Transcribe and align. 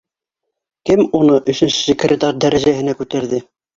Кем 0.91 1.03
уны 1.19 1.37
өсөнсө 1.53 1.77
секретарь 1.89 2.41
дәрәжәһенә 2.47 2.97
күтәрҙе? 3.03 3.45